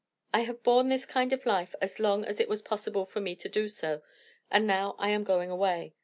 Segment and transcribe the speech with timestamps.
[0.33, 3.35] I have borne this kind of life as long as it was possible for me
[3.35, 4.01] to do so,
[4.49, 5.93] and now I am going away.